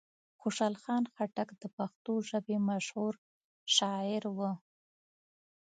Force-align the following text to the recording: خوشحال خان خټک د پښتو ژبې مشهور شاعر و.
خوشحال 0.41 0.75
خان 0.83 1.03
خټک 1.13 1.49
د 1.61 1.63
پښتو 1.77 2.13
ژبې 2.29 2.57
مشهور 2.69 3.13
شاعر 3.75 4.23
و. 4.37 4.39